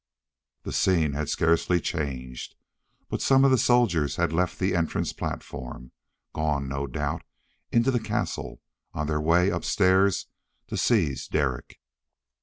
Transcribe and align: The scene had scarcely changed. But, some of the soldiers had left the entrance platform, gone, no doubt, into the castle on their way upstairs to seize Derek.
The 0.63 0.73
scene 0.73 1.13
had 1.13 1.29
scarcely 1.29 1.79
changed. 1.79 2.55
But, 3.07 3.21
some 3.21 3.45
of 3.45 3.51
the 3.51 3.57
soldiers 3.59 4.15
had 4.15 4.33
left 4.33 4.57
the 4.57 4.75
entrance 4.75 5.13
platform, 5.13 5.91
gone, 6.33 6.67
no 6.67 6.87
doubt, 6.87 7.21
into 7.71 7.91
the 7.91 7.99
castle 7.99 8.63
on 8.95 9.05
their 9.05 9.21
way 9.21 9.51
upstairs 9.51 10.25
to 10.69 10.75
seize 10.75 11.27
Derek. 11.27 11.79